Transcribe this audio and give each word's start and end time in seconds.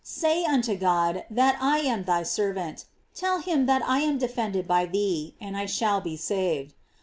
Say 0.03 0.43
unto 0.45 0.75
God 0.75 1.25
that 1.29 1.57
I 1.61 1.81
am 1.81 2.05
thy 2.05 2.23
servant, 2.23 2.85
tell 3.13 3.39
him 3.39 3.67
that 3.67 3.83
I 3.87 3.99
am 3.99 4.17
defended 4.17 4.67
by 4.67 4.87
thee, 4.87 5.35
and 5.39 5.55
I 5.55 5.67
shall 5.67 6.01
be 6.01 6.17
saved. 6.17 6.73